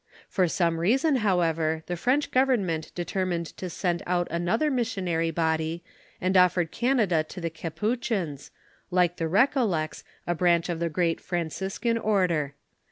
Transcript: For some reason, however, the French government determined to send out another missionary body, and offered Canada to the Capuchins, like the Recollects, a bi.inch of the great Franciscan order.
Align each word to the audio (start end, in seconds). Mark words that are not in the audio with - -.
For 0.27 0.47
some 0.47 0.79
reason, 0.79 1.17
however, 1.17 1.83
the 1.85 1.95
French 1.95 2.31
government 2.31 2.91
determined 2.95 3.45
to 3.57 3.69
send 3.69 4.01
out 4.07 4.27
another 4.31 4.71
missionary 4.71 5.29
body, 5.29 5.83
and 6.19 6.35
offered 6.35 6.71
Canada 6.71 7.23
to 7.25 7.39
the 7.39 7.51
Capuchins, 7.51 8.49
like 8.89 9.17
the 9.17 9.27
Recollects, 9.27 10.03
a 10.25 10.33
bi.inch 10.33 10.69
of 10.69 10.79
the 10.79 10.89
great 10.89 11.21
Franciscan 11.21 11.99
order. 11.99 12.55